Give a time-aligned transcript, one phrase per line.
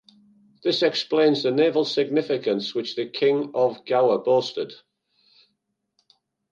[0.63, 4.73] This explains the naval significance which the Kings of Gour boasted.